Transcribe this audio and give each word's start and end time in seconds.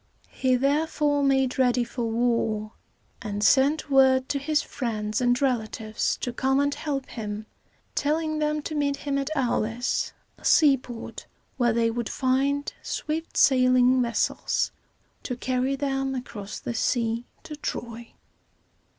He 0.31 0.55
therefore 0.55 1.21
made 1.23 1.59
ready 1.59 1.83
for 1.83 2.05
war, 2.09 2.71
and 3.21 3.43
sent 3.43 3.91
word 3.91 4.27
to 4.29 4.39
his 4.39 4.63
friends 4.63 5.21
and 5.21 5.39
relatives 5.39 6.17
to 6.21 6.33
come 6.33 6.59
and 6.59 6.73
help 6.73 7.05
him, 7.05 7.45
telling 7.93 8.39
them 8.39 8.63
to 8.63 8.73
meet 8.73 8.95
him 8.97 9.19
at 9.19 9.29
Au´lis, 9.35 10.13
a 10.39 10.43
seaport, 10.43 11.27
where 11.57 11.71
they 11.71 11.91
would 11.91 12.09
find 12.09 12.73
swift 12.81 13.37
sailing 13.37 14.01
vessels 14.01 14.71
to 15.21 15.37
carry 15.37 15.75
them 15.75 16.15
across 16.15 16.59
the 16.59 16.73
sea 16.73 17.27
to 17.43 17.55
Troy. 17.55 18.13